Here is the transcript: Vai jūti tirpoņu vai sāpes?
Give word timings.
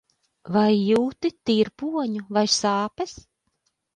Vai 0.53 0.71
jūti 0.77 1.31
tirpoņu 1.49 2.25
vai 2.37 2.45
sāpes? 2.57 3.13